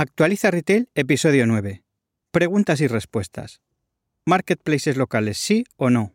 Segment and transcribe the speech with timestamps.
[0.00, 1.82] Actualiza Retail, episodio 9.
[2.30, 3.62] Preguntas y respuestas.
[4.24, 6.12] ¿Marketplaces locales sí o no?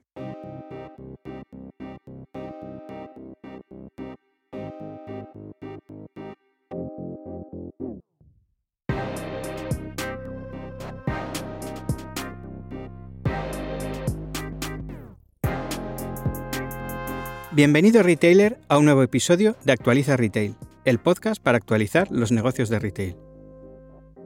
[17.51, 20.55] Bienvenido retailer a un nuevo episodio de Actualiza Retail,
[20.85, 23.32] el podcast para actualizar los negocios de retail.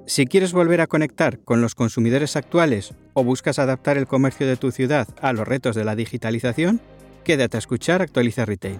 [0.07, 4.55] Si quieres volver a conectar con los consumidores actuales o buscas adaptar el comercio de
[4.55, 6.79] tu ciudad a los retos de la digitalización,
[7.25, 8.79] quédate a escuchar Actualiza Retail.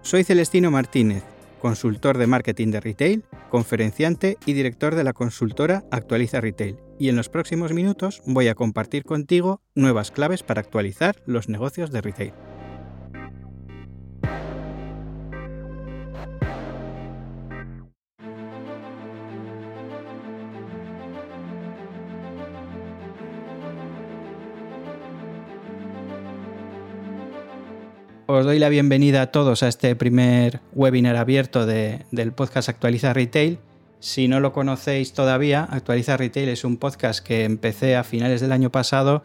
[0.00, 1.24] Soy Celestino Martínez,
[1.60, 7.16] consultor de marketing de retail, conferenciante y director de la consultora Actualiza Retail, y en
[7.16, 12.32] los próximos minutos voy a compartir contigo nuevas claves para actualizar los negocios de retail.
[28.32, 33.58] Os doy la bienvenida a todos a este primer webinar abierto del podcast Actualiza Retail.
[33.98, 38.52] Si no lo conocéis todavía, Actualiza Retail es un podcast que empecé a finales del
[38.52, 39.24] año pasado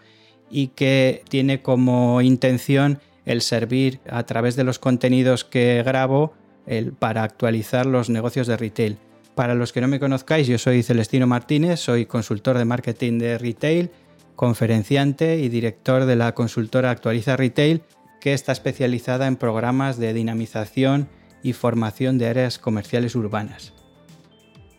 [0.49, 2.97] y que tiene como intención
[3.27, 6.33] el servir a través de los contenidos que grabo
[6.65, 8.97] el, para actualizar los negocios de retail.
[9.35, 13.37] Para los que no me conozcáis, yo soy Celestino Martínez, soy consultor de marketing de
[13.37, 13.91] retail,
[14.35, 17.83] conferenciante y director de la consultora Actualiza Retail
[18.19, 21.07] que está especializada en programas de dinamización
[21.43, 23.73] y formación de áreas comerciales urbanas.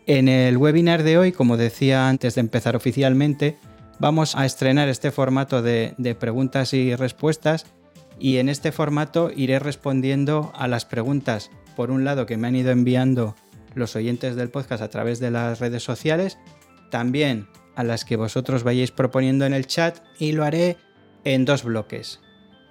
[0.06, 3.56] En el webinar de hoy, como decía antes de empezar oficialmente,
[3.98, 7.66] vamos a estrenar este formato de, preguntas y respuestas
[8.18, 12.56] y en este formato iré respondiendo a las preguntas, por un lado, que me han
[12.56, 13.34] ido enviando
[13.74, 16.38] los oyentes del podcast a través de las redes sociales,
[16.90, 20.78] también a las que vosotros vayáis proponiendo en el chat y lo haré
[21.24, 22.20] en dos bloques.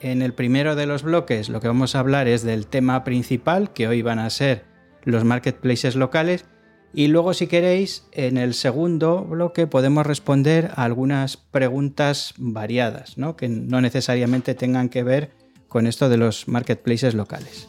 [0.05, 3.73] En el primero de los bloques lo que vamos a hablar es del tema principal,
[3.73, 4.63] que hoy van a ser
[5.03, 6.45] los marketplaces locales,
[6.93, 13.35] y luego si queréis, en el segundo bloque podemos responder a algunas preguntas variadas, ¿no?
[13.35, 15.31] que no necesariamente tengan que ver
[15.67, 17.67] con esto de los marketplaces locales.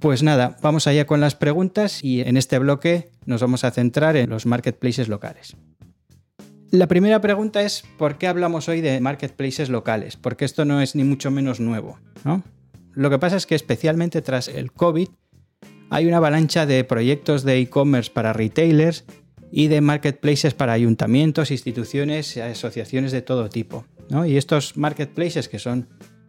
[0.00, 4.16] Pues nada, vamos allá con las preguntas y en este bloque nos vamos a centrar
[4.16, 5.56] en los marketplaces locales.
[6.70, 10.16] La primera pregunta es ¿por qué hablamos hoy de marketplaces locales?
[10.16, 11.98] Porque esto no es ni mucho menos nuevo.
[12.92, 15.08] Lo que pasa es que especialmente tras el COVID
[15.90, 19.04] hay una avalancha de proyectos de e-commerce para retailers
[19.50, 23.84] y de marketplaces para ayuntamientos, instituciones asociaciones de todo tipo.
[24.26, 25.88] Y estos marketplaces que son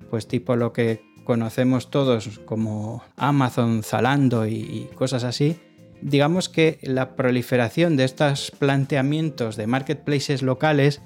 [0.10, 5.58] pues tipo lo que conocemos todos como Amazon, Zalando y, cosas así,
[6.02, 11.04] digamos que la proliferación de estos planteamientos de marketplaces locales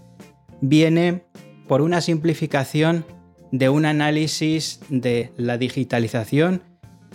[0.62, 1.26] viene
[1.68, 3.06] por una simplificación
[3.52, 6.64] de un análisis de la digitalización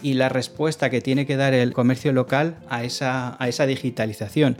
[0.02, 4.58] y la respuesta que tiene que dar el comercio local a esa, digitalización.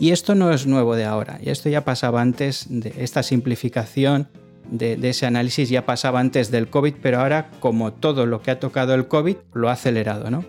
[0.00, 4.30] Y esto no es nuevo de ahora, y esto ya pasaba antes de esta simplificación
[4.70, 8.60] de, ese análisis ya pasaba antes del COVID, pero ahora, como todo lo que ha
[8.60, 10.44] tocado el COVID, lo ha acelerado, ¿no?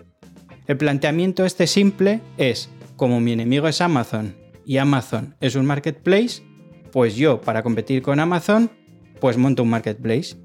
[0.66, 4.34] El planteamiento este simple es, como mi enemigo es Amazon
[4.64, 6.42] y Amazon es un marketplace,
[6.90, 8.70] pues yo, para competir con Amazon,
[9.20, 10.36] pues monto un marketplace.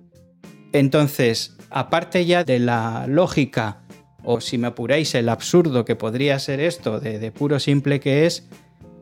[0.73, 3.83] Entonces, aparte ya de la lógica,
[4.23, 8.25] o si me apuráis, el absurdo que podría ser esto, de, de puro simple que
[8.25, 8.47] es,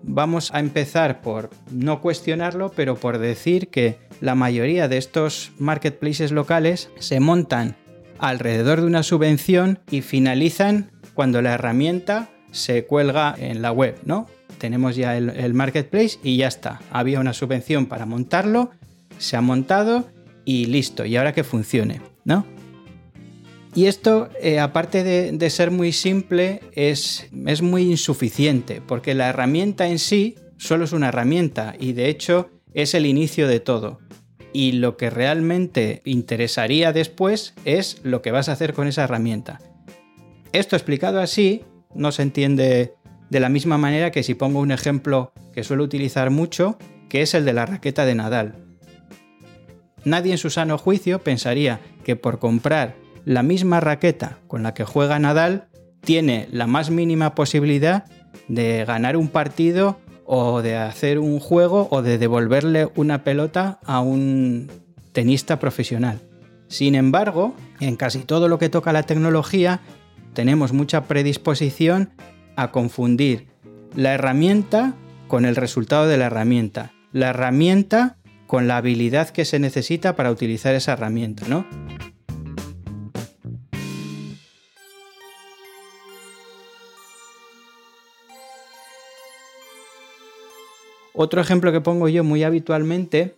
[0.03, 6.31] vamos a empezar por no cuestionarlo, pero por decir que la mayoría de estos marketplaces
[6.31, 7.75] locales se montan
[8.17, 14.27] alrededor de una subvención y finalizan cuando la herramienta se cuelga en la web, ¿no?
[14.57, 16.81] Tenemos ya el, marketplace y ya está.
[16.91, 18.71] Había una subvención para montarlo,
[19.17, 20.09] se ha montado
[20.43, 21.05] y listo.
[21.05, 22.45] Y ahora que funcione, ¿no?
[23.75, 29.87] Y esto, eh, aparte de, ser muy simple, es, es muy insuficiente, porque la herramienta
[29.87, 33.99] en sí solo es una herramienta y de hecho es el inicio de todo.
[34.51, 39.59] Y lo que realmente interesaría después es lo que vas a hacer con esa herramienta.
[40.51, 41.63] Esto explicado así
[41.93, 42.95] no se entiende
[43.29, 46.79] de la misma manera que si pongo un ejemplo que suelo utilizar mucho,
[47.09, 48.55] que es el de la raqueta de Nadal.
[50.05, 52.95] Nadie en su sano juicio pensaría que por comprar
[53.29, 55.67] la misma raqueta con la que juega Nadal
[56.01, 58.05] tiene la más mínima posibilidad
[58.47, 63.99] de ganar un partido o de hacer un juego o de devolverle una pelota a
[63.99, 64.71] un
[65.11, 66.19] tenista profesional.
[66.69, 69.81] Sin embargo, en casi todo lo que toca la tecnología,
[70.33, 72.09] tenemos mucha predisposición
[72.55, 73.49] a confundir
[73.95, 74.95] la herramienta
[75.27, 78.17] con el resultado de la herramienta, la herramienta
[78.47, 81.67] con la habilidad que se necesita para utilizar esa herramienta, ¿no?
[91.21, 93.35] Otro ejemplo que pongo yo muy habitualmente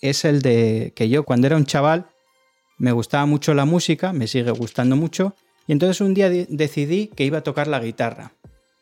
[0.00, 2.06] es el de que yo cuando era un chaval
[2.78, 5.36] me gustaba mucho la música, me sigue gustando mucho,
[5.68, 8.32] y entonces un día decidí que iba a tocar la guitarra.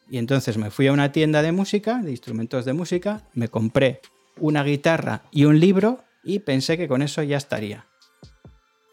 [0.09, 4.01] Y entonces me fui a una tienda de música, de instrumentos de música, me compré
[4.39, 7.85] una guitarra y un libro y pensé que con eso ya estaría.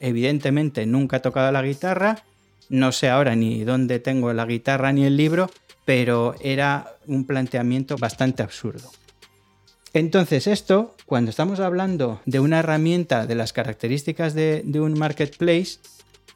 [0.02, 2.22] Evidentemente nunca he tocado la guitarra,
[2.68, 5.50] no sé ahora ni dónde tengo la guitarra ni el libro,
[5.86, 8.92] pero era un planteamiento bastante absurdo.
[9.94, 15.80] Entonces esto, cuando estamos hablando de una herramienta de las características de, un marketplace,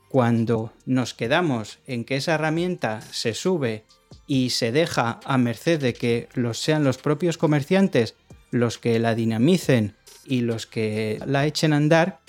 [0.10, 3.86] cuando nos quedamos en que esa herramienta se sube
[4.28, 8.16] y se deja a merced de que los sean los propios comerciantes
[8.52, 9.96] los que la dinamicen
[10.26, 12.20] y los que la echen a andar,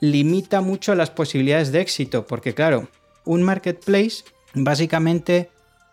[0.00, 2.88] limita mucho las posibilidades de éxito, porque claro,
[3.26, 4.24] un marketplace
[4.54, 5.50] básicamente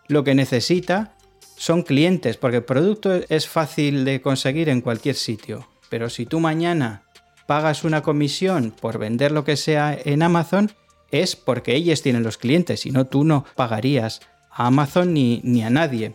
[0.07, 1.16] lo que necesita
[1.57, 5.68] son clientes, porque el producto es fácil de conseguir en cualquier sitio.
[5.89, 7.04] Pero si tú mañana
[7.48, 10.71] pagas una comisión por vender lo que sea en Amazon,
[11.12, 14.21] es porque ellos tienen los clientes, si no tú no pagarías
[14.51, 16.13] a Amazon ni, ni a nadie.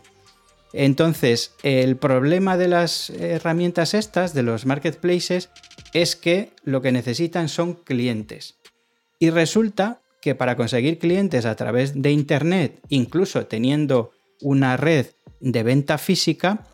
[0.72, 5.50] Entonces, el problema de las herramientas estas, de los marketplaces,
[5.92, 8.56] es que lo que necesitan son clientes.
[9.18, 14.12] Y resulta que para conseguir clientes a través de Internet, incluso teniendo
[14.42, 15.06] una red
[15.40, 16.66] de venta física,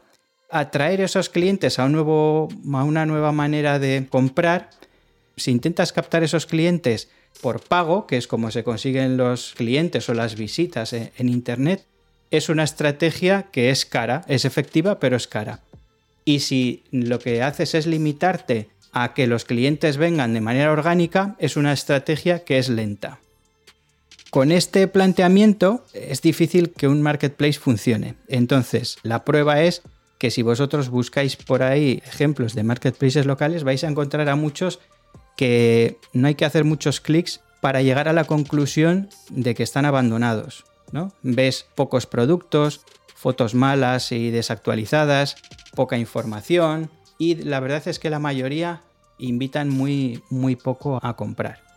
[0.51, 4.71] atraer esos clientes a, un nuevo, a una nueva manera de comprar,
[5.37, 7.09] si intentas captar esos clientes
[7.41, 11.85] por pago, que es como se consiguen los clientes o las visitas en, Internet,
[12.31, 15.61] es una estrategia que es cara, es efectiva, pero es cara.
[16.25, 21.37] Y si lo que haces es limitarte a que los clientes vengan de manera orgánica,
[21.39, 23.21] es una estrategia que es lenta.
[24.31, 28.15] Con este planteamiento es difícil que un marketplace funcione.
[28.29, 29.83] Entonces, la prueba es
[30.19, 34.81] que si vosotros buscáis por ahí ejemplos de marketplaces locales, vais a encontrar a muchos
[35.37, 39.87] que no hay que hacer muchos clics para llegar a la conclusión de que están
[39.87, 40.65] abandonados.
[40.93, 41.13] ¿no?
[41.23, 42.83] Ves pocos productos,
[43.15, 45.37] fotos malas y desactualizadas,
[45.75, 48.83] poca información y la verdad es que la mayoría
[49.19, 51.68] invitan muy, muy poco a comprar.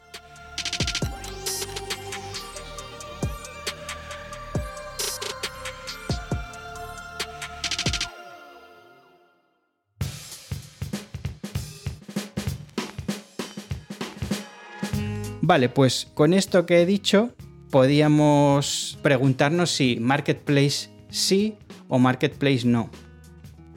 [15.52, 17.32] Vale, pues con esto que he dicho,
[17.72, 21.58] podíamos preguntarnos si Marketplace sí
[21.90, 22.90] o Marketplace no.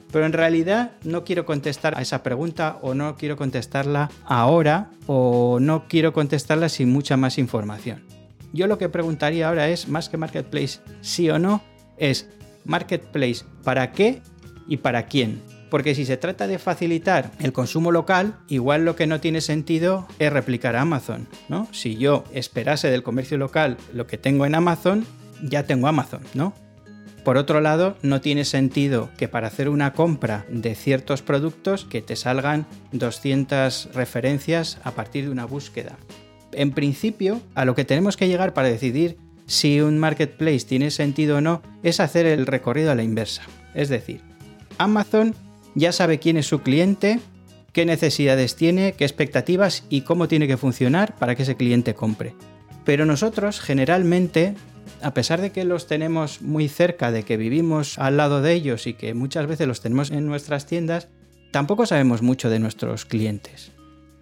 [0.09, 5.59] Pero en realidad no quiero contestar a esa pregunta o no quiero contestarla ahora o
[5.59, 8.05] no quiero contestarla sin mucha más información.
[8.53, 11.61] Yo lo que preguntaría ahora es, más que Marketplace sí o no,
[11.97, 12.29] es
[12.63, 14.21] Marketplace para qué
[14.65, 15.41] y para quién.
[15.69, 20.07] Porque si se trata de facilitar el consumo local, igual lo que no tiene sentido
[20.19, 21.67] es replicar a Amazon, ¿no?
[21.71, 25.05] Si yo esperase del comercio local lo que tengo en Amazon,
[25.41, 26.53] ya tengo Amazon, ¿no?
[27.25, 32.03] Por otro lado, no tiene sentido que para hacer una compra de ciertos productos que
[32.03, 35.97] te salgan 200 referencias a partir de una búsqueda.
[36.51, 39.17] En principio, a lo que tenemos que llegar para decidir
[39.47, 43.41] si un marketplace tiene sentido o no es hacer el recorrido a la inversa.
[43.73, 44.21] Es decir,
[44.77, 45.33] Amazon
[45.75, 47.19] ya sabe quién es su cliente,
[47.73, 52.33] qué necesidades tiene, qué expectativas y cómo tiene que funcionar para que ese cliente compre.
[52.85, 54.55] Pero nosotros generalmente,
[55.01, 58.87] a pesar de que los tenemos muy cerca, de que vivimos al lado de ellos
[58.87, 61.09] y que muchas veces los tenemos en nuestras tiendas,
[61.51, 63.71] tampoco sabemos mucho de nuestros clientes.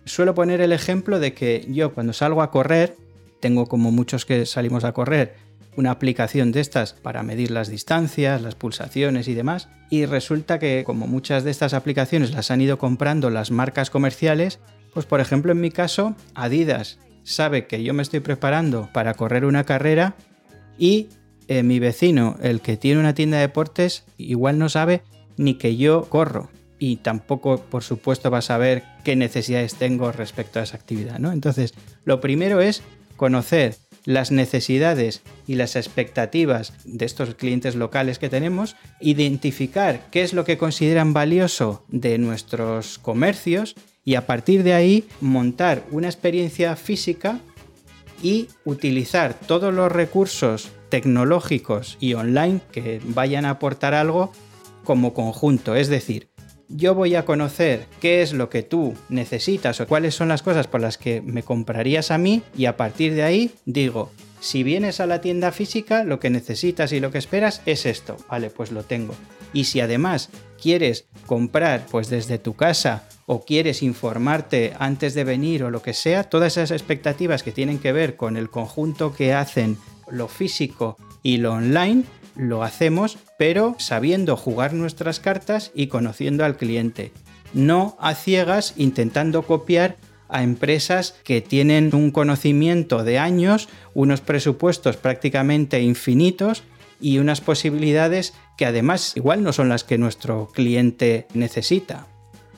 [0.06, 2.96] Suelo poner el ejemplo de que yo cuando salgo a correr,
[3.40, 5.36] tengo como muchos que salimos a correr,
[5.76, 9.70] una aplicación de estas para medir las distancias, las pulsaciones y demás.
[9.90, 14.60] Y resulta que como muchas de estas aplicaciones las han ido comprando las marcas comerciales,
[14.94, 19.46] pues por ejemplo en mi caso, Adidas sabe que yo me estoy preparando para correr
[19.46, 20.16] una carrera
[20.78, 21.10] y
[21.48, 25.04] eh, mi vecino, el que tiene una tienda de deportes, igual no sabe
[25.38, 26.50] ni que yo corro
[26.80, 31.32] y tampoco, por supuesto, va a saber qué necesidades tengo respecto a esa actividad, ¿no?
[31.32, 32.84] Entonces, lo primero es
[33.16, 40.34] conocer las necesidades y las expectativas de estos clientes locales que tenemos, identificar qué es
[40.34, 46.76] lo que consideran valioso de nuestros comercios y a partir de ahí montar una experiencia
[46.76, 47.40] física
[48.22, 54.32] y utilizar todos los recursos tecnológicos y online que vayan a aportar algo
[54.84, 55.76] como conjunto.
[55.76, 56.28] Es decir,
[56.76, 60.68] yo voy a conocer qué es lo que tú necesitas o cuáles son las cosas
[60.68, 65.00] por las que me comprarías a mí y a partir de ahí digo, si vienes
[65.00, 68.18] a la tienda física, lo que necesitas y lo que esperas es esto.
[68.30, 69.16] Vale, pues lo tengo.
[69.54, 70.30] Y si además
[70.62, 75.94] quieres comprar pues desde tu casa o quieres informarte antes de venir o lo que
[75.94, 79.78] sea, todas esas expectativas que tienen que ver con el conjunto que hacen
[80.10, 82.04] lo físico y lo online,
[82.36, 87.12] lo hacemos, pero sabiendo jugar nuestras cartas y conociendo al cliente.
[87.54, 89.98] No a ciegas intentando copiar
[90.30, 96.64] a empresas que tienen un conocimiento de años, unos presupuestos prácticamente infinitos
[97.00, 102.08] y unas posibilidades que además igual no son las que nuestro cliente necesita.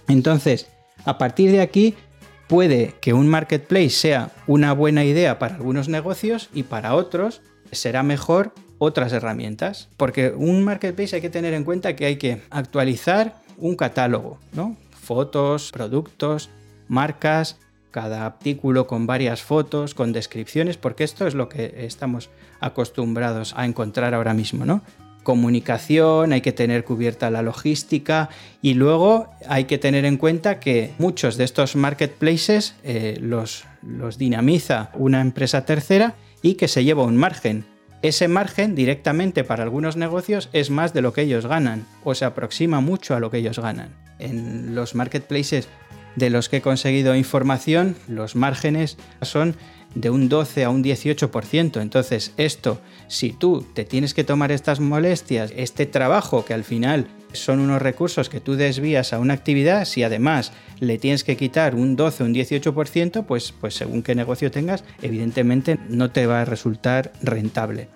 [0.08, 0.68] Entonces,
[1.04, 1.96] a partir de aquí,
[2.48, 7.42] puede que un marketplace sea una buena idea para algunos negocios y para otros
[7.72, 9.90] será mejor otras herramientas.
[9.98, 14.76] Porque un marketplace hay que tener en cuenta que hay que actualizar un catálogo, ¿no?
[14.92, 16.50] Fotos, productos,
[16.88, 17.58] marcas,
[17.92, 22.30] cada artículo con varias fotos, con descripciones, porque esto es lo que estamos
[22.60, 24.82] acostumbrados a encontrar ahora mismo, ¿no?
[25.24, 28.30] Comunicación, hay que tener cubierta la logística
[28.62, 34.18] y luego hay que tener en cuenta que muchos de estos marketplaces eh, los, los
[34.18, 37.66] dinamiza una empresa tercera y que se lleva un margen
[38.08, 42.26] ese margen directamente para algunos negocios es más de lo que ellos ganan o se
[42.26, 43.96] aproxima mucho a lo que ellos ganan.
[44.20, 45.68] En los marketplaces
[46.16, 49.56] de los que he conseguido información, los márgenes son
[49.96, 51.82] de un 12 a un 18%.
[51.82, 57.08] Entonces, esto, si tú te tienes que tomar estas molestias, este trabajo que al final
[57.40, 61.76] son unos recursos que tú desvías a una actividad, si además le tienes que quitar
[61.76, 66.42] un 12 o un 18%, pues, pues según qué negocio tengas, evidentemente no te va
[66.42, 67.90] a resultar rentable.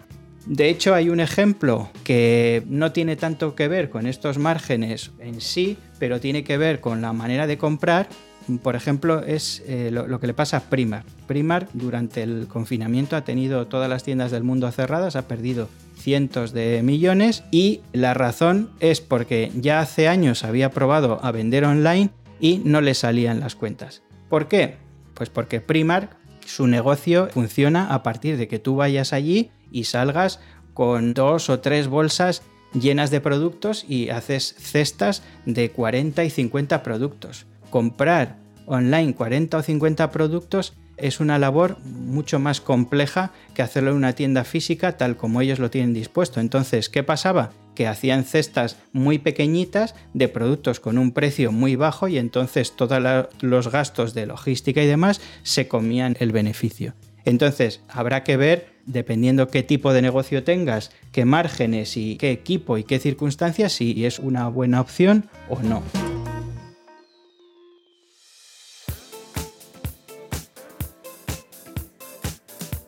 [0.45, 5.41] De hecho, hay un ejemplo que no tiene tanto que ver con estos márgenes en
[5.41, 8.09] sí, pero tiene que ver con la manera de comprar.
[8.57, 11.03] Por ejemplo, es eh, lo, lo, que le pasa a Primar.
[11.27, 16.53] Primar durante el confinamiento ha tenido todas las tiendas del mundo cerradas, ha perdido cientos
[16.53, 22.09] de millones y la razón es porque ya hace años había probado a vender online
[22.39, 24.01] y no le salían las cuentas.
[24.29, 24.77] ¿Por qué?
[25.13, 26.15] Pues porque Primark,
[26.45, 30.39] su negocio funciona a partir de que tú vayas allí y salgas
[30.73, 32.41] con dos o tres bolsas
[32.73, 37.45] llenas de productos y haces cestas de 40 y 50 productos.
[37.69, 43.97] Comprar online 40 o 50 productos es una labor mucho más compleja que hacerlo en
[43.97, 46.39] una tienda física tal como ellos lo tienen dispuesto.
[46.39, 47.51] Entonces, ¿qué pasaba?
[47.75, 53.27] Que hacían cestas muy pequeñitas de productos con un precio muy bajo y entonces todos
[53.41, 56.93] los gastos de logística y demás se comían el beneficio.
[57.25, 62.77] Entonces, habrá que ver, dependiendo qué tipo de negocio tengas, qué márgenes y qué equipo
[62.77, 65.83] y qué circunstancias, si es una buena opción o no.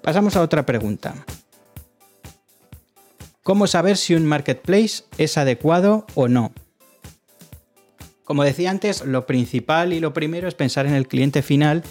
[0.02, 1.14] Pasamos a otra pregunta.
[3.44, 6.54] ¿Cómo saber si un marketplace es adecuado o no?
[8.24, 11.84] Como decía antes, lo principal y lo primero es pensar en el cliente final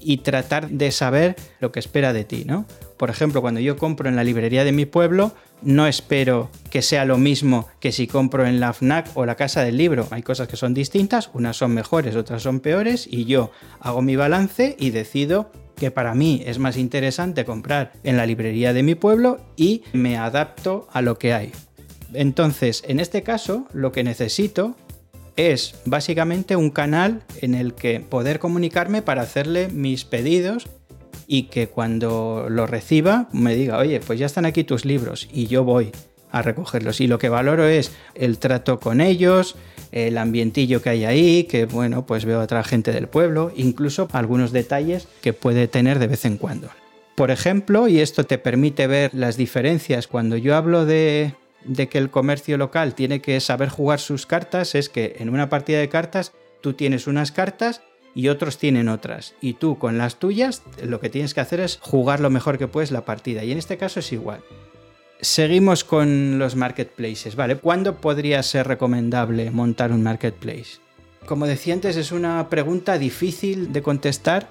[0.00, 2.66] y tratar de saber lo que espera de ti, ¿no?
[2.96, 7.04] Por ejemplo, cuando yo compro en la librería de mi pueblo, no espero que sea
[7.04, 10.08] lo mismo que si compro en la FNAC o la Casa del Libro.
[10.10, 13.50] Hay cosas que son distintas, unas son mejores, otras son peores, y yo
[13.80, 18.72] hago mi balance y decido que para mí es más interesante comprar en la librería
[18.72, 21.50] de mi pueblo y me adapto a lo que hay.
[22.14, 24.76] Entonces, en este caso, lo que necesito
[25.34, 30.68] es básicamente un canal en el que poder comunicarme para hacerle mis pedidos
[31.26, 35.48] y que cuando lo reciba me diga, oye, pues ya están aquí tus libros y
[35.48, 35.90] yo voy
[36.32, 37.00] a recogerlos.
[37.00, 39.54] Y lo que valoro es el trato con ellos,
[39.92, 44.08] el ambientillo que hay ahí, que bueno, pues veo a otra gente del pueblo, incluso
[44.12, 46.70] algunos detalles que puede tener de vez en cuando.
[47.14, 51.34] Por ejemplo, y esto te permite ver las diferencias, cuando yo hablo de,
[51.64, 55.50] de que el comercio local tiene que saber jugar sus cartas, es que en una
[55.50, 57.82] partida de cartas tú tienes unas cartas
[58.14, 59.34] y otros tienen otras.
[59.42, 62.68] Y tú con las tuyas lo que tienes que hacer es jugar lo mejor que
[62.68, 63.44] puedes la partida.
[63.44, 64.40] Y en este caso es igual.
[65.22, 67.54] Seguimos con los marketplaces, ¿vale?
[67.54, 70.80] ¿Cuándo podría ser recomendable montar un marketplace?
[71.26, 74.48] Como decía antes, es una pregunta difícil de contestar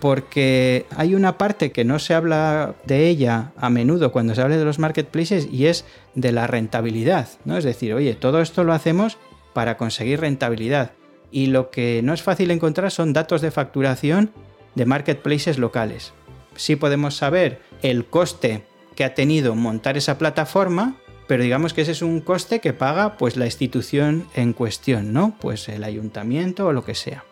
[0.00, 4.58] porque hay una parte que no se habla de ella a menudo cuando se habla
[4.58, 7.56] de los marketplaces y es de la rentabilidad, ¿no?
[7.56, 9.16] Es decir, oye, todo esto lo hacemos
[9.54, 10.92] para conseguir rentabilidad
[11.30, 14.30] y lo que no es fácil encontrar son datos de facturación
[14.74, 16.12] de marketplaces locales.
[16.54, 20.96] Sí podemos saber el coste que ha tenido montar esa plataforma,
[21.26, 25.36] pero digamos que ese es un coste que paga pues la institución en cuestión, ¿no?
[25.40, 27.24] Pues el ayuntamiento o lo que sea.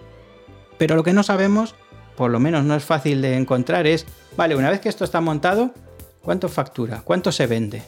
[0.79, 1.75] Pero lo que no sabemos,
[2.17, 5.21] por lo menos no es fácil de encontrar, es, vale, una vez que esto está
[5.21, 5.75] montado,
[6.23, 7.02] ¿cuánto factura?
[7.05, 7.83] ¿Cuánto se vende?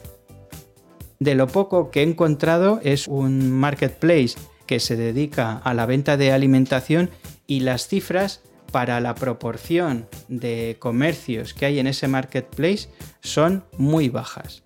[1.19, 6.17] De lo poco que he encontrado es un marketplace que se dedica a la venta
[6.17, 7.09] de alimentación
[7.47, 8.41] y las cifras
[8.73, 12.89] para la proporción de comercios que hay en ese marketplace
[13.21, 14.63] son muy bajas.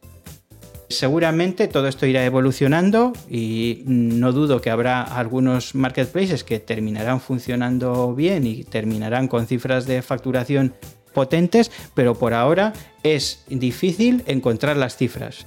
[0.88, 8.16] Seguramente todo esto irá evolucionando y no dudo que habrá algunos marketplaces que terminarán funcionando
[8.16, 10.74] bien y terminarán con cifras de facturación
[11.14, 12.72] potentes, pero por ahora
[13.04, 15.46] es difícil encontrar las cifras.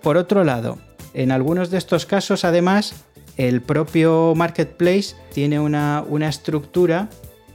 [0.00, 0.78] Por otro lado,
[1.12, 2.94] en algunos de estos casos además
[3.36, 7.08] el propio marketplace tiene una, estructura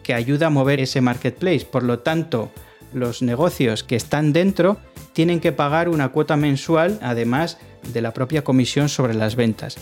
[0.07, 1.65] que ayuda a mover ese marketplace.
[1.69, 2.49] Por lo tanto,
[2.93, 4.77] los negocios que están dentro
[5.11, 7.57] tienen que pagar una cuota mensual, además
[7.91, 9.75] de la propia comisión sobre las ventas.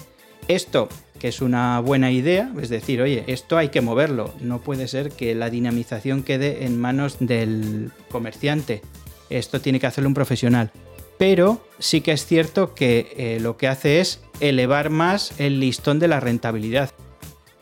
[0.48, 0.89] Esto,
[1.20, 5.12] que es una buena idea, es decir, oye, esto hay que moverlo, no puede ser
[5.12, 8.82] que la dinamización quede en manos del comerciante,
[9.29, 10.72] esto tiene que hacerlo un profesional
[11.17, 15.98] pero sí que es cierto que eh, lo que hace es elevar más el listón
[15.98, 16.91] de la rentabilidad.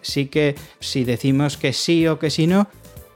[0.03, 2.67] Sí que si decimos que sí o que si no,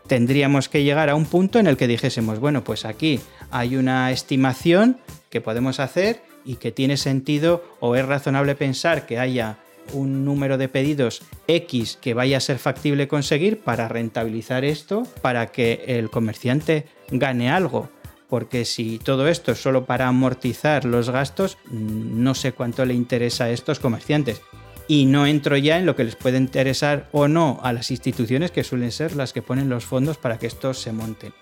[0.07, 3.19] tendríamos que llegar a un punto en el que dijésemos, bueno, pues aquí
[3.51, 4.97] hay una estimación
[5.29, 9.59] que podemos hacer y que tiene sentido o es razonable pensar que haya
[9.93, 15.47] un número de pedidos X que vaya a ser factible conseguir para rentabilizar esto, para
[15.47, 17.89] que el comerciante gane algo
[18.29, 23.45] porque si todo esto es solo para amortizar los gastos, no sé cuánto le interesa
[23.45, 24.41] a estos comerciantes.
[24.87, 28.51] Y no entro ya en lo que les puede interesar o no a las instituciones
[28.51, 31.33] que suelen ser las que ponen los fondos para que estos se monten.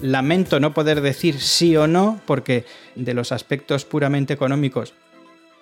[0.00, 4.94] Lamento no poder decir sí o no porque de los aspectos puramente económicos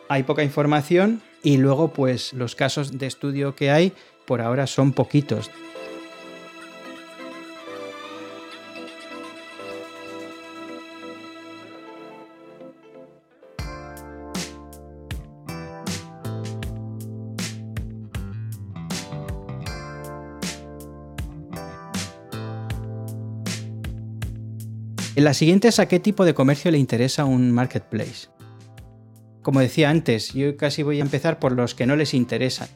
[0.08, 3.92] hay poca información y luego pues los casos de estudio que hay
[4.26, 5.50] por ahora son poquitos.
[25.20, 28.28] La siguiente es a qué tipo de comercio le interesa un marketplace.
[29.42, 32.68] Como decía antes, yo casi voy a empezar por los que no les interesan.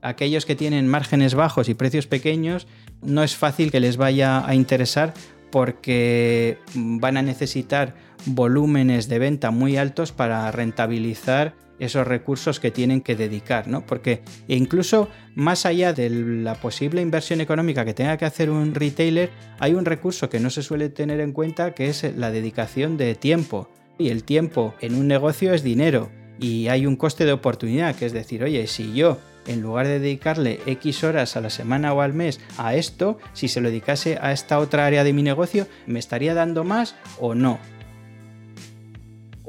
[0.00, 2.66] Aquellos que tienen márgenes bajos y precios pequeños,
[3.02, 5.12] no es fácil que les vaya a interesar
[5.50, 13.00] porque van a necesitar volúmenes de venta muy altos para rentabilizar esos recursos que tienen
[13.00, 13.86] que dedicar, ¿no?
[13.86, 19.30] Porque incluso más allá de la posible inversión económica que tenga que hacer un retailer,
[19.58, 23.14] hay un recurso que no se suele tener en cuenta que es la dedicación de
[23.14, 23.68] tiempo.
[23.98, 28.06] Y el tiempo en un negocio es dinero y hay un coste de oportunidad, que
[28.06, 32.00] es decir, oye, si yo en lugar de dedicarle X horas a la semana o
[32.00, 35.66] al mes a esto, si se lo dedicase a esta otra área de mi negocio,
[35.86, 37.58] ¿me estaría dando más o no?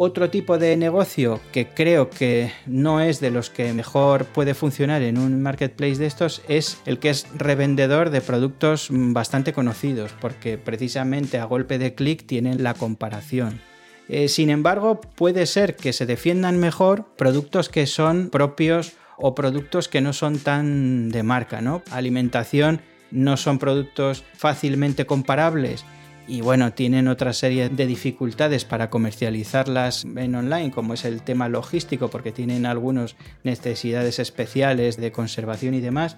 [0.01, 5.01] Otro tipo de negocio que creo que no es de los que mejor puede funcionar
[5.01, 10.57] en un marketplace de estos es el que es revendedor de productos bastante conocidos, porque
[10.57, 13.59] precisamente a golpe de clic tienen la comparación.
[14.07, 19.89] Eh, sin embargo, puede ser que se defiendan mejor productos que son propios o productos
[19.89, 21.83] que no son tan de marca, ¿no?
[21.91, 22.79] Alimentación
[23.11, 25.83] no son productos fácilmente comparables
[26.29, 31.49] y bueno, tienen otra serie de dificultades para comercializarlas en online, como es el tema
[31.49, 36.17] logístico, porque tienen algunas necesidades especiales de conservación y demás.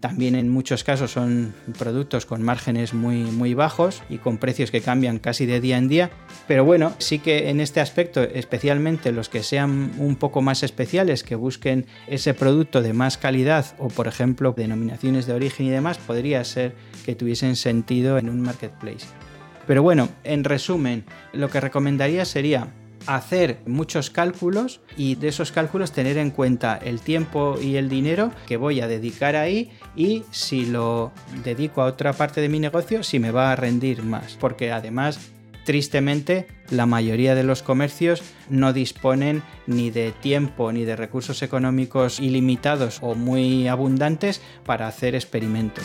[0.00, 4.82] También en muchos casos son productos con márgenes muy, muy bajos y con precios que
[4.82, 6.10] cambian casi de día en día.
[6.46, 11.24] Pero bueno, sí que en este aspecto, especialmente los que sean un poco más especiales,
[11.24, 15.98] que busquen ese producto de más calidad o por ejemplo denominaciones de origen y demás,
[15.98, 19.06] podría ser que tuviesen sentido en un marketplace.
[19.66, 22.68] Pero bueno, en resumen, lo que recomendaría sería
[23.06, 28.32] hacer muchos cálculos y de esos cálculos tener en cuenta el tiempo y el dinero
[28.46, 31.12] que voy a dedicar ahí y si lo
[31.44, 34.36] dedico a otra parte de mi negocio, si me va a rendir más.
[34.40, 35.30] Porque además,
[35.64, 42.20] tristemente, la mayoría de los comercios no disponen ni de tiempo ni de recursos económicos
[42.20, 45.84] ilimitados o muy abundantes para hacer experimentos.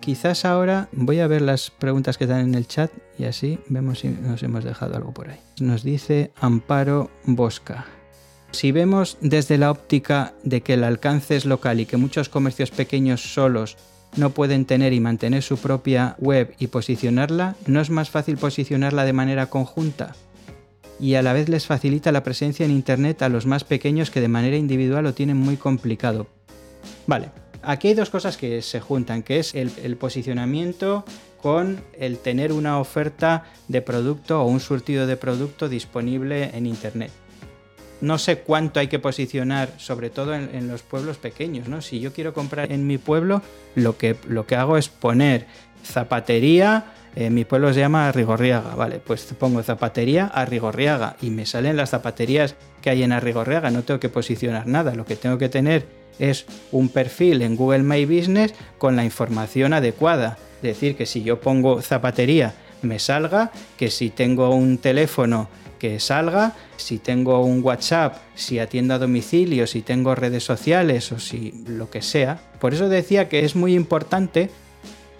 [0.00, 4.00] Quizás ahora voy a ver las preguntas que están en el chat y así vemos
[4.00, 5.38] si nos hemos dejado algo por ahí.
[5.60, 7.86] Nos dice Amparo Bosca.
[8.52, 12.70] Si vemos desde la óptica de que el alcance es local y que muchos comercios
[12.70, 13.76] pequeños solos
[14.16, 19.04] no pueden tener y mantener su propia web y posicionarla, ¿no es más fácil posicionarla
[19.04, 20.16] de manera conjunta?
[20.98, 24.20] Y a la vez les facilita la presencia en Internet a los más pequeños que
[24.20, 26.26] de manera individual lo tienen muy complicado.
[27.06, 27.30] Vale,
[27.62, 31.04] Aquí hay dos cosas que se juntan, que es el, posicionamiento
[31.42, 37.10] con el tener una oferta de producto o un surtido de producto disponible en Internet.
[38.00, 41.82] No sé cuánto hay que posicionar, sobre todo en, los pueblos pequeños, ¿no?
[41.82, 43.42] Si yo quiero comprar en mi pueblo,
[43.74, 45.46] lo que, lo que hago es poner
[45.84, 51.46] zapatería, en mi pueblo se llama Rigorriaga, vale, pues pongo zapatería a Rigorriaga y me
[51.46, 55.38] salen las zapaterías que hay en Arrigorriaga, no tengo que posicionar nada, lo que tengo
[55.38, 55.86] que tener
[56.18, 60.38] es un perfil en Google My Business con la información adecuada.
[60.56, 65.98] Es decir, que si yo pongo zapatería me salga, que si tengo un teléfono que
[65.98, 71.64] salga, si tengo un WhatsApp, si atiendo a domicilio, si tengo redes sociales o si
[71.66, 72.38] lo que sea.
[72.60, 74.50] Por eso decía que es muy importante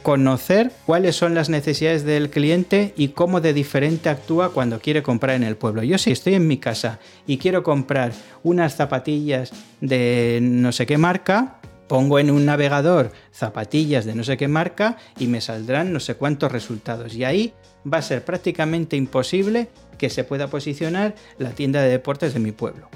[0.03, 5.37] conocer cuáles son las necesidades del cliente y cómo de diferente actúa cuando quiere comprar
[5.37, 5.83] en el pueblo.
[5.83, 10.99] Yo si estoy en mi casa y quiero comprar unas zapatillas de no sé qué
[10.99, 16.01] marca, pongo en un navegador zapatillas de no sé qué marca y me saldrán no
[16.01, 17.15] sé cuántos resultados.
[17.15, 17.53] Y ahí
[17.91, 22.53] va a ser prácticamente imposible que se pueda posicionar la tienda de deportes de mi
[22.53, 22.89] pueblo.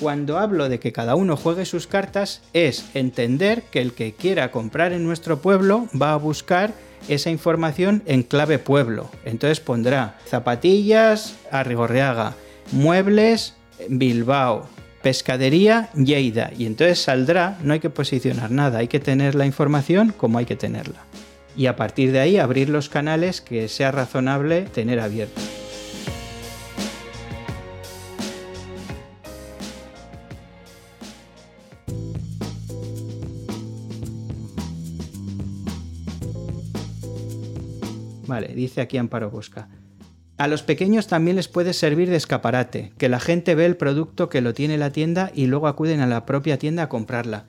[0.00, 4.50] Cuando hablo de que cada uno juegue sus cartas, es entender que el que quiera
[4.50, 6.72] comprar en nuestro pueblo va a buscar
[7.08, 9.10] esa información en clave pueblo.
[9.24, 12.34] Entonces pondrá zapatillas a Rigorreaga,
[12.72, 13.54] muebles
[13.88, 14.68] Bilbao,
[15.02, 16.50] pescadería Lleida.
[16.56, 20.46] Y entonces saldrá, no hay que posicionar nada, hay que tener la información como hay
[20.46, 21.04] que tenerla.
[21.56, 25.61] Y a partir de ahí abrir los canales que sea razonable tener abiertos.
[38.32, 39.68] Vale, dice aquí Amparo Busca.
[40.38, 44.30] A los pequeños también les puede servir de escaparate, que la gente ve el producto
[44.30, 47.44] que lo tiene la tienda y luego acuden a la propia tienda a comprarla.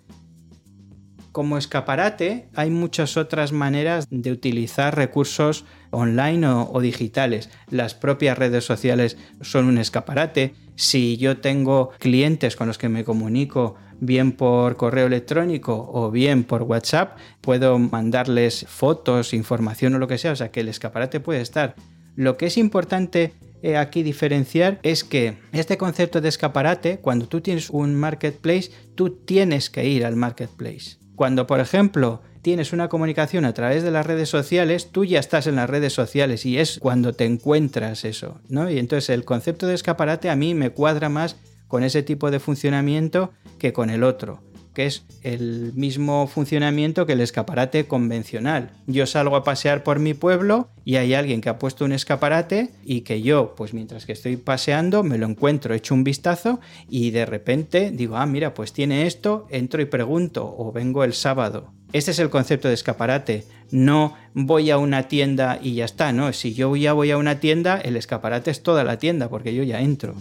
[1.32, 7.50] Como escaparate hay muchas otras maneras de utilizar recursos online o, digitales.
[7.70, 10.54] Las propias redes sociales son un escaparate.
[10.76, 16.44] Si yo tengo clientes con los que me comunico bien por correo electrónico o bien
[16.44, 21.20] por WhatsApp, puedo mandarles fotos, información o lo que sea, o sea que el escaparate
[21.20, 21.76] puede estar.
[22.16, 27.42] Lo que es importante eh, aquí diferenciar es que este concepto de escaparate, cuando tú
[27.42, 30.98] tienes un marketplace, tú tienes que ir al marketplace.
[31.16, 35.48] Cuando, por ejemplo, tienes una comunicación a través de las redes sociales, tú ya estás
[35.48, 38.70] en las redes sociales y es cuando te encuentras eso, ¿no?
[38.70, 41.38] Y entonces el concepto de escaparate a mí me cuadra más
[41.74, 44.44] con ese tipo de funcionamiento que con el otro
[44.76, 48.72] que es el mismo funcionamiento que el escaparate convencional.
[48.88, 52.72] Yo salgo a pasear por mi pueblo y hay alguien que ha puesto un escaparate
[52.84, 56.60] y que yo, pues mientras que estoy paseando, me lo encuentro, echo un vistazo
[56.90, 61.14] y de repente digo, ah, mira, pues tiene esto, entro y pregunto o vengo el
[61.14, 61.72] sábado.
[61.92, 63.46] Este es el concepto de escaparate.
[63.70, 66.34] No voy a una tienda y ya está, ¿no?
[66.34, 69.62] Si yo ya voy a una tienda, el escaparate es toda la tienda porque yo
[69.62, 70.16] ya entro.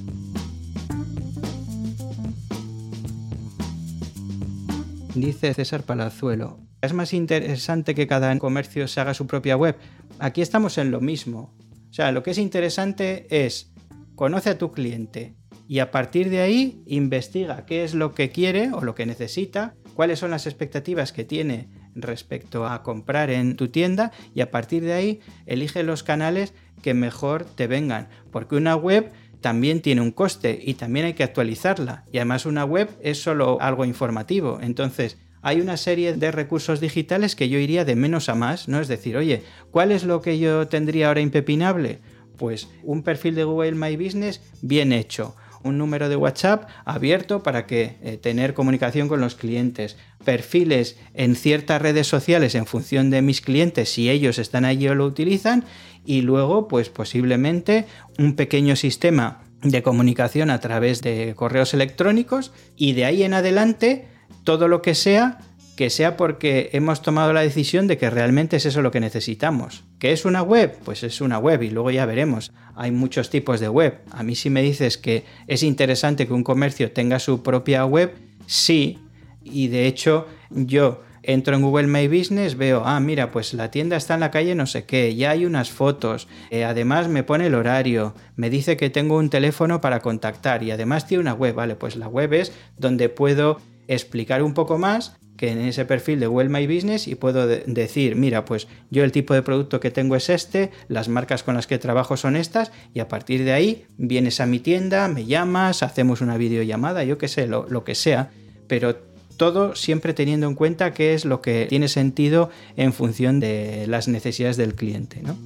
[5.15, 6.59] Dice César Palazuelo.
[6.81, 9.77] ¿Es más interesante que cada comercio se haga su propia web?
[10.19, 11.55] Aquí estamos en lo mismo.
[11.91, 13.73] O sea, lo que es interesante es
[14.15, 15.37] conoce a tu cliente
[15.69, 19.75] y a partir de ahí investiga qué es lo que quiere o lo que necesita,
[19.95, 24.83] cuáles son las expectativas que tiene respecto a comprar en tu tienda y a partir
[24.83, 28.09] de ahí elige los canales que mejor te vengan.
[28.31, 29.13] Porque una web
[29.43, 32.05] también tiene un coste y también hay que actualizarla.
[32.11, 34.59] Y además una web es solo algo informativo.
[34.63, 38.81] Entonces, hay una serie de recursos digitales que yo iría de menos a más, ¿no?
[38.81, 41.99] Es decir, oye, ¿cuál es lo que yo tendría ahora impepinable?
[42.39, 47.67] Pues un perfil de Google My Business bien hecho, un número de WhatsApp abierto para
[47.67, 53.23] que eh, tener comunicación con los clientes, perfiles en ciertas redes sociales en función de
[53.23, 55.65] mis clientes, si ellos están allí o lo utilizan,
[56.05, 57.87] y luego, pues posiblemente
[58.19, 64.09] un pequeño sistema de comunicación a través de correos electrónicos y de ahí en adelante
[64.45, 65.39] todo lo que sea
[65.77, 69.85] que sea porque hemos tomado la decisión de que realmente es eso lo que necesitamos.
[69.99, 70.77] ¿Qué es una web?
[70.85, 72.53] Pues es una web y luego ya veremos.
[72.75, 74.01] Hay muchos tipos de web.
[74.11, 78.15] A mí si me dices que es interesante que un comercio tenga su propia web,
[78.47, 78.99] sí.
[79.45, 83.97] Y de hecho yo entro en Google My Business, veo, ah, mira, pues la tienda
[83.97, 87.47] está en la calle no sé qué, ya hay unas fotos, eh, además me pone
[87.47, 91.55] el horario, me dice que tengo un teléfono para contactar y además tiene una web,
[91.55, 96.21] vale, pues la web es donde puedo explicar un poco más que en ese perfil
[96.21, 99.91] de Well My Business y puedo decir, mira, pues yo el tipo de producto que
[99.91, 103.53] tengo es este, las marcas con las que trabajo son estas y a partir de
[103.53, 107.85] ahí vienes a mi tienda, me llamas, hacemos una videollamada, yo qué sé, lo, lo
[107.85, 108.31] que sea,
[108.69, 108.97] pero
[109.37, 114.07] todo siempre teniendo en cuenta qué es lo que tiene sentido en función de las
[114.07, 115.37] necesidades del cliente, ¿no?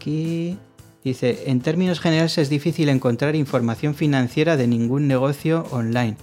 [0.00, 0.56] Aquí
[1.04, 6.16] dice, en términos generales es difícil encontrar información financiera de ningún negocio online.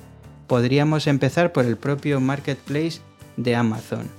[0.47, 3.01] Podríamos empezar por el propio marketplace
[3.35, 4.09] de Amazon.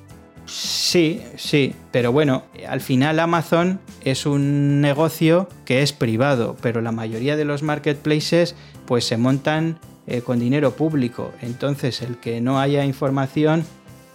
[0.47, 6.93] Sí, sí, pero bueno, al final Amazon es un negocio que es privado, pero la
[6.93, 8.55] mayoría de los marketplaces
[8.87, 11.33] pues se montan eh, con dinero público.
[11.43, 13.65] Entonces el que no haya información,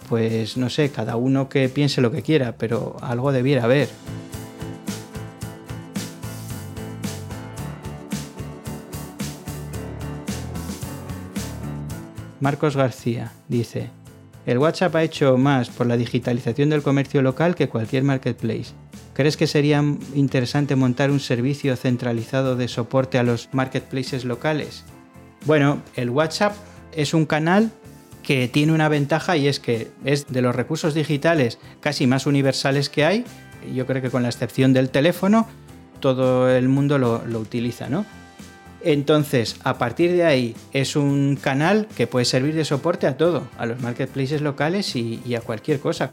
[0.08, 3.90] pues no sé, cada uno que piense lo que quiera, pero algo debiera haber.
[12.40, 13.90] Marcos García dice,
[14.46, 18.72] el WhatsApp ha hecho más por la digitalización del comercio local que cualquier marketplace.
[19.14, 19.82] ¿Crees que sería
[20.14, 24.84] interesante montar un servicio centralizado de soporte a los marketplaces locales?
[25.46, 26.54] Bueno, el WhatsApp
[26.92, 27.70] es un canal
[28.22, 32.88] que tiene una ventaja y es que es de los recursos digitales casi más universales
[32.88, 33.24] que hay.
[33.72, 35.46] Yo creo que con la excepción del teléfono,
[36.00, 38.04] todo el mundo lo, utiliza, ¿no?
[38.84, 43.48] Entonces, a partir de ahí, es un canal que puede servir de soporte a todo,
[43.56, 46.12] a los marketplaces locales y, a cualquier cosa.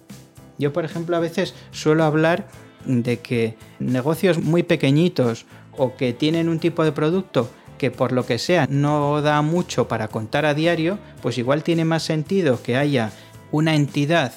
[0.58, 2.48] Yo, por ejemplo, a veces suelo hablar
[2.86, 5.46] de que negocios muy pequeñitos
[5.78, 9.88] o que tienen un tipo de producto que por lo que sea no da mucho
[9.88, 13.12] para contar a diario, pues igual tiene más sentido que haya
[13.52, 14.34] una entidad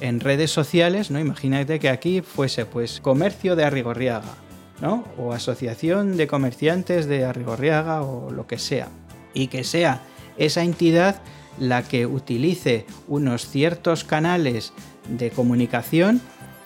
[0.00, 1.18] en redes sociales, ¿no?
[1.18, 4.45] Imagínate que aquí fuese pues comercio de Arrigorriaga
[4.82, 8.88] o asociación de comerciantes de Arrigorriaga o lo que sea.
[9.34, 10.02] Y que sea
[10.36, 11.20] esa entidad
[11.58, 14.72] la que utilice unos ciertos canales
[15.08, 16.20] de comunicación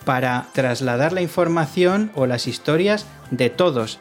[0.05, 4.01] para trasladar la información o las historias de todos.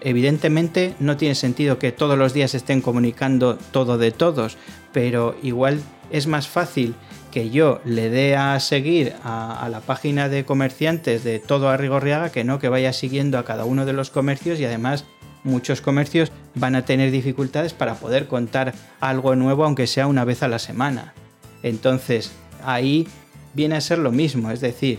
[0.00, 4.56] Evidentemente no tiene sentido que todos los días estén comunicando todo de todos,
[4.92, 6.94] pero igual es más fácil
[7.38, 12.42] que yo le dé a seguir a, la página de comerciantes de todo Arrigorriaga que
[12.42, 15.04] no que vaya siguiendo a cada uno de los comercios y además
[15.44, 20.42] muchos comercios van a tener dificultades para poder contar algo nuevo aunque sea una vez
[20.42, 21.14] a la semana.
[21.62, 22.32] Entonces
[22.64, 23.06] ahí
[23.54, 24.98] viene a ser lo mismo, es decir,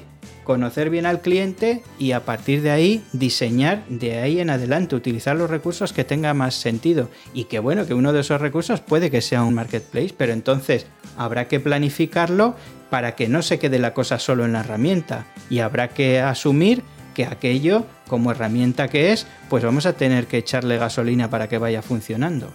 [0.49, 5.35] conocer bien al cliente y a partir de ahí diseñar de ahí en adelante, utilizar
[5.35, 7.07] los recursos que tenga más sentido.
[7.35, 10.87] Y que bueno, que uno de esos recursos puede que sea un marketplace, pero entonces
[11.17, 12.55] habrá que planificarlo
[12.89, 16.81] para que no se quede la cosa solo en la herramienta y habrá que asumir
[17.13, 21.59] que aquello, como herramienta que es, pues vamos a tener que echarle gasolina para que
[21.59, 22.51] vaya funcionando.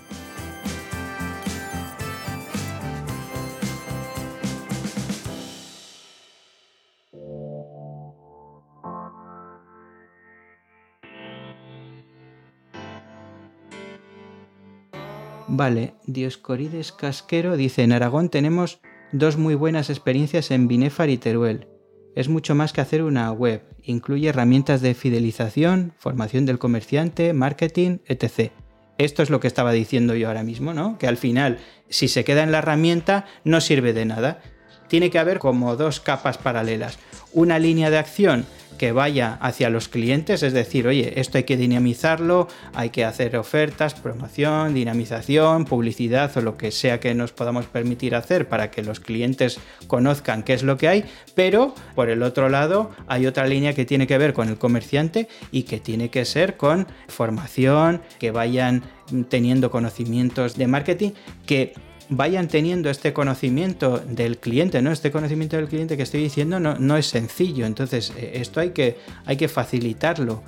[15.57, 18.81] Vale, Dioscorides Casquero dice, en Aragón tenemos
[19.13, 21.69] dos muy buenas experiencias en Binefar y Teruel.
[22.17, 27.99] Es mucho más que hacer una web, incluye herramientas de fidelización, formación del comerciante, marketing,
[28.07, 28.51] etc.
[28.99, 30.99] Esto es lo que estaba diciendo yo ahora mismo, ¿no?
[30.99, 34.41] Que al final, si se queda en la herramienta, no sirve de nada
[34.89, 36.99] tiene que haber como dos capas paralelas.
[37.33, 41.57] Una línea de acción que vaya hacia los clientes, es decir, oye, esto hay que
[41.57, 47.67] dinamizarlo, hay que hacer ofertas, promoción, dinamización, publicidad o lo que sea que nos podamos
[47.67, 52.23] permitir hacer para que los clientes conozcan qué es lo que hay, pero por el
[52.23, 56.11] otro lado hay otra línea que tiene que ver con el comerciante y que tiene
[56.11, 58.83] que ser con formación, que vayan
[59.29, 61.11] teniendo conocimientos de marketing,
[61.47, 61.75] que
[62.09, 64.93] vayan teniendo este conocimiento del cliente, ¿no?
[64.93, 68.71] Este conocimiento del cliente que estoy diciendo no, no es sencillo, entonces eh, esto hay
[68.71, 70.43] que, hay que facilitarlo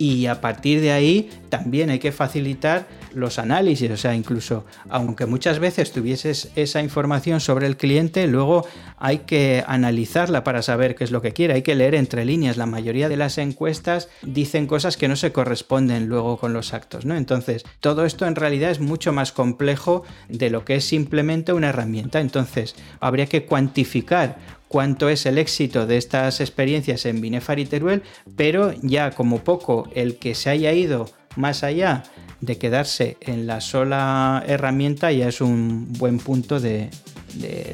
[0.00, 5.26] y a partir de ahí también hay que facilitar los análisis, o sea, incluso aunque
[5.26, 11.04] muchas veces tuvieses esa información sobre el cliente, luego hay que analizarla para saber qué
[11.04, 12.56] es lo que quiere, hay que leer entre líneas.
[12.56, 17.04] La mayoría de las encuestas dicen cosas que no se corresponden luego con los actos,
[17.04, 17.14] ¿no?
[17.14, 21.68] Entonces, todo esto en realidad es mucho más complejo de lo que es simplemente una
[21.68, 22.20] herramienta.
[22.20, 24.38] Entonces, habría que cuantificar
[24.70, 28.04] cuánto es el éxito de estas experiencias en Binefar y Teruel,
[28.36, 32.04] pero ya como poco el que se haya ido más allá
[32.40, 36.88] de quedarse en la sola herramienta ya es un buen punto de,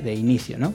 [0.07, 0.73] inicio, ¿no?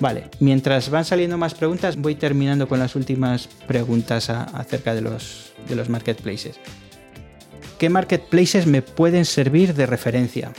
[0.00, 5.54] Vale, mientras van saliendo más preguntas, voy terminando con las últimas preguntas acerca de los,
[5.66, 6.60] de los marketplaces.
[7.80, 10.52] ¿Qué marketplaces me pueden servir de referencia?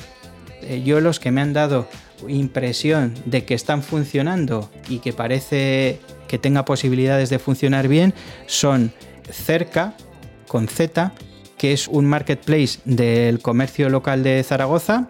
[0.64, 1.88] Eh, yo los que me han dado
[2.28, 8.16] impresión de que están funcionando y que parece que tenga posibilidades de funcionar bien
[8.48, 8.92] son
[9.30, 9.94] Cerca
[10.48, 11.14] con Z,
[11.60, 15.08] que es un marketplace del comercio local de Zaragoza,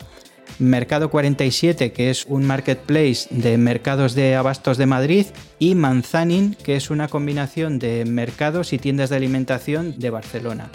[0.60, 5.28] Mercado 47, que es un marketplace de mercados de abastos de Madrid,
[5.60, 10.69] y Manzanin, que es una combinación de mercados y tiendas de alimentación de Barcelona.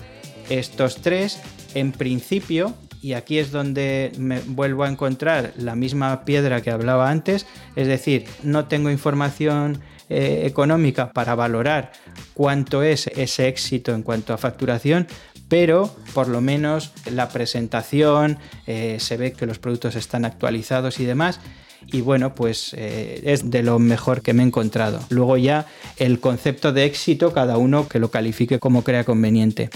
[0.49, 1.41] Estos tres,
[1.75, 7.11] en principio, y aquí es donde me vuelvo a encontrar la misma piedra que hablaba
[7.11, 11.93] antes, es decir, no tengo información eh, económica para valorar
[12.35, 15.07] cuánto es ese éxito en cuanto a facturación,
[15.49, 21.05] pero por lo menos la presentación, eh, se ve que los productos están actualizados y
[21.05, 21.41] demás.
[21.89, 24.99] Y bueno, pues eh, es de lo mejor que me he encontrado.
[25.09, 25.67] Luego ya
[25.99, 29.71] el concepto de éxito, cada uno que lo califique como crea conveniente.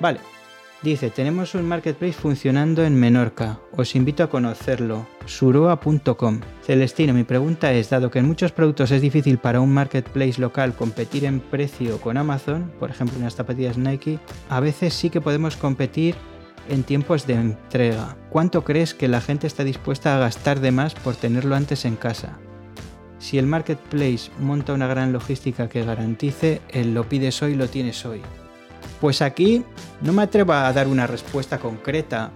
[0.00, 0.20] Vale.
[0.84, 3.58] Dice, tenemos un marketplace funcionando en Menorca.
[3.72, 5.06] Os invito a conocerlo.
[5.24, 6.40] suroa.com.
[6.62, 10.74] Celestino, mi pregunta es, dado que en muchos productos es difícil para un marketplace local
[10.74, 14.18] competir en precio con Amazon, por ejemplo en las zapatillas Nike,
[14.50, 16.16] a veces sí que podemos competir
[16.68, 18.18] en tiempos de entrega.
[18.28, 21.96] ¿Cuánto crees que la gente está dispuesta a gastar de más por tenerlo antes en
[21.96, 22.38] casa?
[23.18, 28.04] Si el marketplace monta una gran logística que garantice el lo pides hoy, lo tienes
[28.04, 28.20] hoy.
[29.00, 29.64] Pues aquí
[30.00, 32.32] no me atrevo a dar una respuesta concreta.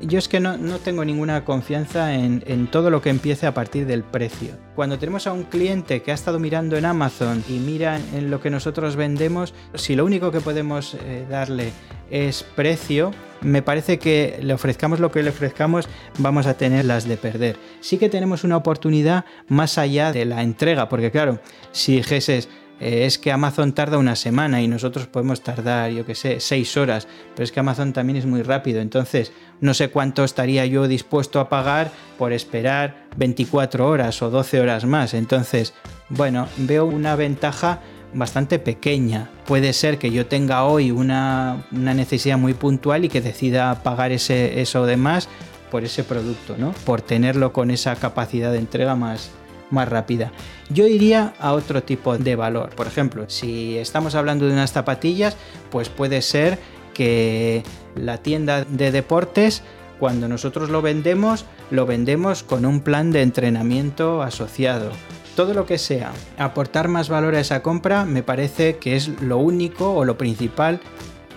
[0.00, 4.02] Yo es que no, tengo ninguna confianza en, todo lo que empiece a partir del
[4.02, 4.50] precio.
[4.74, 8.40] Cuando tenemos a un cliente que ha estado mirando en Amazon y mira en lo
[8.40, 11.72] que nosotros vendemos, si lo único que podemos eh, darle
[12.10, 17.06] es precio, me parece que le ofrezcamos lo que le ofrezcamos, vamos a tener las
[17.06, 17.56] de perder.
[17.80, 21.40] Sí que tenemos una oportunidad más allá de la entrega, porque claro,
[21.72, 22.48] si dijeses,
[22.84, 26.76] eh, es que Amazon tarda una semana y nosotros podemos tardar, yo que sé, seis
[26.76, 30.86] horas, pero es que Amazon también es muy rápido, entonces no sé cuánto estaría yo
[30.86, 35.72] dispuesto a pagar por esperar 24 horas o 12 horas más, entonces,
[36.10, 37.80] bueno, veo una ventaja
[38.12, 39.30] bastante pequeña.
[39.46, 44.60] Puede ser que yo tenga hoy una, necesidad muy puntual y que decida pagar ese,
[44.60, 45.28] eso de más
[45.70, 46.72] por ese producto, ¿no?
[46.84, 49.30] Por tenerlo con esa capacidad de entrega más,
[49.70, 50.32] más rápida.
[50.70, 52.70] Yo iría a otro tipo de valor.
[52.70, 55.36] Por ejemplo, si estamos hablando de unas zapatillas,
[55.70, 56.58] pues puede ser
[56.94, 57.62] que
[57.96, 59.62] la tienda de deportes,
[59.98, 64.90] cuando nosotros lo vendemos, lo vendemos con un plan de entrenamiento asociado.
[65.36, 69.38] Todo lo que sea aportar más valor a esa compra me parece que es lo
[69.38, 70.80] único o lo principal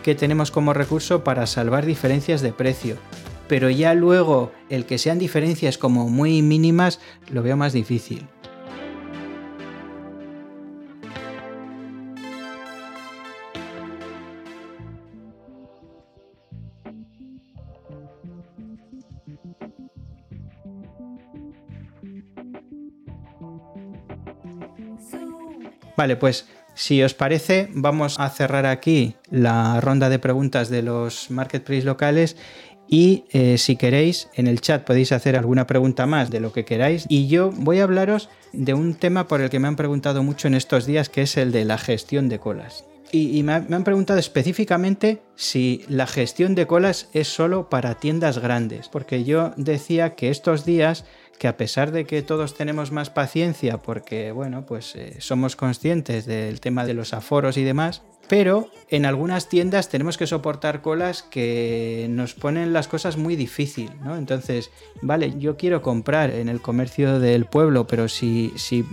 [0.04, 2.98] que tenemos como recurso para salvar diferencias de precio
[3.48, 7.00] pero ya luego el que sean diferencias como muy mínimas
[7.32, 8.28] lo veo más difícil.
[25.98, 31.32] Vale, pues si os parece, vamos a cerrar aquí la ronda de preguntas de los
[31.32, 32.38] marketplaces locales
[32.88, 36.66] Y eh, si queréis, en el chat podéis hacer alguna pregunta más de lo que
[36.66, 37.06] queráis.
[37.10, 40.48] Y yo voy a hablaros de un tema por el que me han preguntado mucho
[40.48, 42.86] en estos días, que es el de la gestión de colas.
[43.12, 48.90] Y, me, han preguntado específicamente si la gestión de colas es solo para tiendas grandes,
[48.90, 51.06] porque yo decía que estos días
[51.40, 56.26] que a pesar de que todos tenemos más paciencia porque, bueno, pues eh, somos conscientes
[56.26, 61.24] del tema de los aforos y demás, pero en algunas tiendas tenemos que soportar colas
[61.24, 64.18] que nos ponen las cosas muy difícil, ¿no?
[64.18, 64.72] Entonces,
[65.02, 68.86] vale, yo quiero comprar en el comercio del pueblo, pero si, si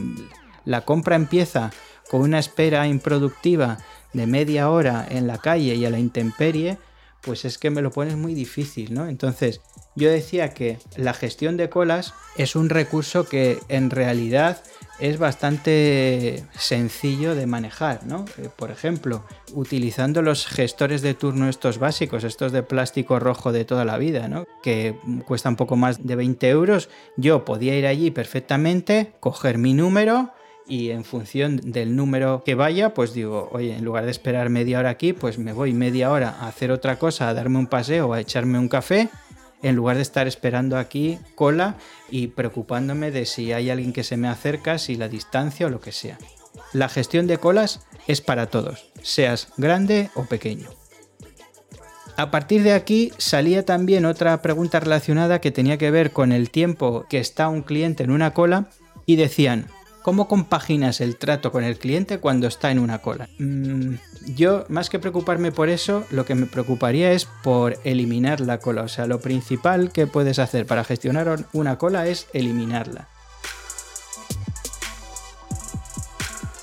[0.65, 1.73] la compra empieza
[2.11, 3.79] con una espera improductiva
[4.13, 6.79] de media hora en la calle y a la intemperie,
[7.21, 9.09] pues es que me lo pones muy difícil, ¿no?
[9.09, 9.61] Entonces,
[9.95, 14.63] yo decía que la gestión de colas es un recurso que en realidad
[15.01, 18.25] es bastante sencillo de manejar, ¿no?
[18.39, 23.65] Eh, por ejemplo, utilizando los gestores de turno estos básicos, estos de plástico rojo de
[23.65, 24.47] toda la vida, ¿no?
[24.63, 30.33] Que cuestan poco más de 20 euros, yo podía ir allí perfectamente, coger mi número,
[30.67, 34.79] y en función del número que vaya, pues digo, oye, en lugar de esperar media
[34.79, 38.13] hora aquí, pues me voy media hora a hacer otra cosa, a darme un paseo,
[38.13, 39.11] a echarme un café,
[39.65, 41.77] en lugar de estar esperando aquí cola
[42.11, 45.81] y preocupándome de si hay alguien que se me acerca, si la distancia o lo
[45.81, 46.19] que sea.
[46.75, 50.69] La gestión de colas es para todos, seas grande o pequeño.
[52.17, 56.51] A partir de aquí salía también otra pregunta relacionada que tenía que ver con el
[56.51, 58.69] tiempo que está un cliente en una cola
[59.07, 59.67] y decían,
[60.05, 63.27] ¿Cómo compaginas el trato con el cliente cuando está en una cola?
[63.39, 63.95] Mm,
[64.35, 68.83] yo, más que preocuparme por eso, lo que me preocuparía es por eliminar la cola.
[68.83, 73.09] O sea, lo principal que puedes hacer para gestionar una cola es eliminarla.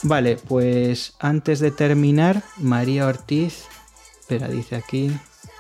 [0.03, 3.63] Vale, pues antes de terminar, María Ortiz,
[4.19, 5.11] espera, dice aquí,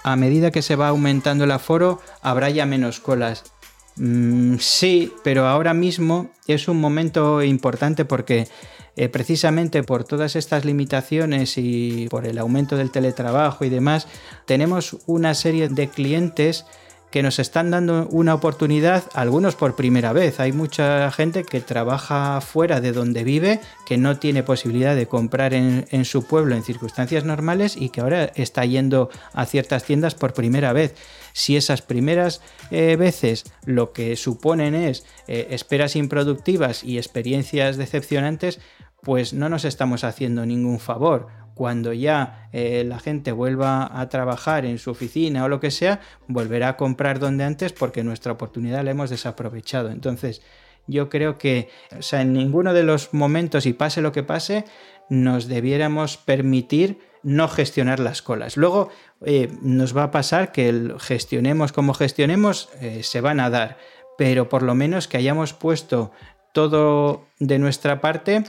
[0.03, 3.50] a medida que se va aumentando el aforo, habrá ya menos colas.
[3.97, 8.47] Mm, sí, pero ahora mismo es un momento importante porque
[8.95, 14.07] eh, precisamente por todas estas limitaciones y por el aumento del teletrabajo y demás,
[14.45, 16.65] tenemos una serie de clientes
[17.09, 20.39] que nos están dando una oportunidad, algunos por primera vez.
[20.39, 25.53] Hay mucha gente que trabaja fuera de donde vive, que no tiene posibilidad de comprar
[25.53, 30.15] en, en, su pueblo en circunstancias normales y que ahora está yendo a ciertas tiendas
[30.15, 30.95] por primera vez
[31.33, 38.59] si esas primeras eh, veces lo que suponen es eh, esperas improductivas y experiencias decepcionantes,
[39.01, 41.27] pues no nos estamos haciendo ningún favor.
[41.55, 45.99] Cuando ya eh, la gente vuelva a trabajar en su oficina o lo que sea,
[46.27, 49.91] volverá a comprar donde antes porque nuestra oportunidad la hemos desaprovechado.
[49.91, 50.41] Entonces,
[50.87, 51.69] yo creo que
[51.99, 54.65] sea, en ninguno de los momentos, y pase lo que pase,
[55.09, 58.57] nos debiéramos permitir no gestionar las colas.
[58.57, 58.89] Luego
[59.25, 63.77] eh, nos va a pasar que el gestionemos como gestionemos, eh, se van a dar,
[64.17, 66.11] pero por lo menos que hayamos puesto
[66.53, 68.43] todo de nuestra parte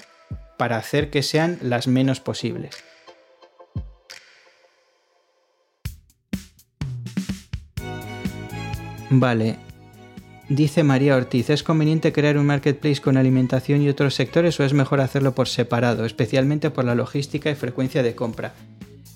[0.59, 2.77] para hacer que sean las menos posibles.
[9.11, 9.59] Vale,
[10.55, 14.74] Dice María Ortiz, ¿es conveniente crear un marketplace con alimentación y otros sectores o es
[14.74, 18.53] mejor hacerlo por separado, especialmente por la logística y frecuencia de compra?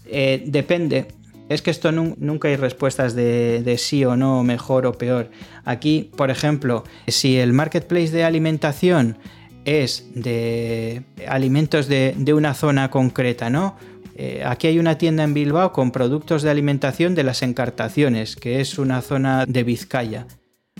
[0.06, 1.08] Eh, depende.
[1.50, 5.30] Es que esto nunca hay respuestas de, sí o no, mejor o peor.
[5.66, 9.18] Aquí, por ejemplo, si el marketplace de alimentación
[9.66, 13.76] es de alimentos de, una zona concreta, ¿no?
[14.16, 18.62] Eh, aquí hay una tienda en Bilbao con productos de alimentación de las encartaciones, que
[18.62, 20.26] es una zona de Vizcaya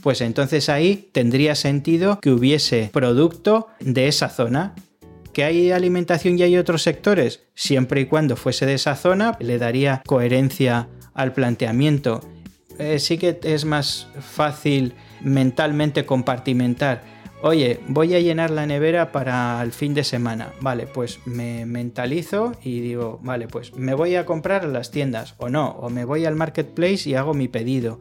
[0.03, 4.75] pues entonces ahí tendría sentido que hubiese producto de esa zona.
[5.33, 7.43] ¿Que hay alimentación y hay otros sectores?
[7.55, 12.23] Siempre y cuando fuese de esa zona, le daría coherencia al planteamiento.
[12.79, 17.03] Eh, sí que es más fácil mentalmente compartimentar.
[17.43, 20.53] Oye, voy a llenar la nevera para el fin de semana.
[20.61, 25.35] Vale, pues me mentalizo y digo, vale, pues me voy a comprar a las tiendas
[25.37, 28.01] o no, o me voy al marketplace y hago mi pedido.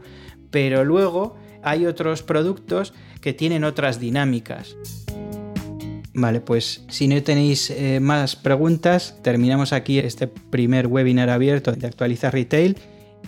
[0.52, 1.36] Pero luego
[1.66, 4.78] hay otros productos que tienen otras dinámicas.
[6.14, 11.88] Vale, pues si no tenéis eh, más preguntas, terminamos aquí este primer webinar abierto de
[11.88, 12.78] Actualiza Retail.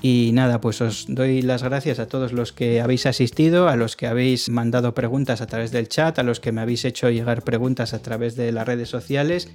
[0.02, 3.96] Y nada, pues os doy las gracias a todos los que habéis asistido, a los
[3.96, 7.44] que habéis mandado preguntas a través del chat, a los que me habéis hecho llegar
[7.44, 9.50] preguntas a través de las redes sociales.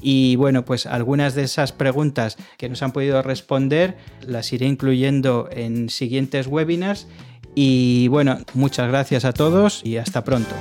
[0.00, 5.48] Y bueno, pues algunas de esas preguntas que nos han podido responder las iré incluyendo
[5.52, 7.06] en siguientes webinars
[7.54, 10.54] y bueno, muchas gracias a todos y hasta pronto.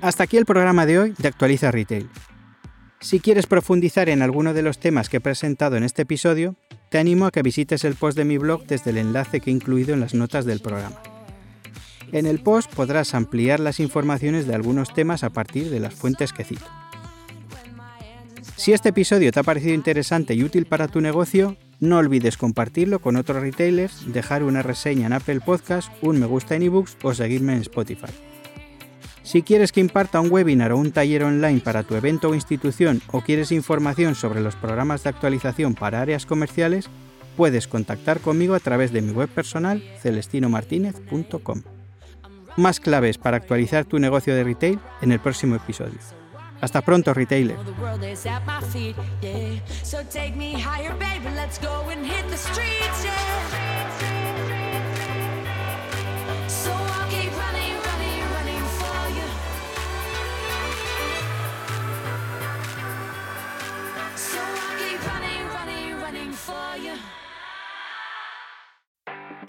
[0.00, 2.10] Hasta aquí el programa de hoy de Actualiza Retail.
[2.98, 6.56] Si quieres profundizar en alguno de los temas que he presentado en este episodio,
[6.88, 9.52] te animo a que visites el post de mi blog desde el enlace que he
[9.52, 11.00] incluido en las notas del programa.
[12.12, 16.34] En el post podrás ampliar las informaciones de algunos temas a partir de las fuentes
[16.34, 16.66] que cito.
[18.56, 23.00] Si este episodio te ha parecido interesante y útil para tu negocio, no olvides compartirlo
[23.00, 27.14] con otros retailers, dejar una reseña en Apple Podcast, un me gusta en ebooks o
[27.14, 28.12] seguirme en Spotify.
[29.22, 33.00] Si quieres que imparta un webinar o un taller online para tu evento o institución
[33.10, 36.90] o quieres información sobre los programas de actualización para áreas comerciales,
[37.36, 41.62] puedes contactar conmigo a través de mi web personal celestinomartinez.com
[42.56, 45.98] más claves para actualizar tu negocio de retail en el próximo episodio.
[46.60, 47.56] Hasta pronto, retailer.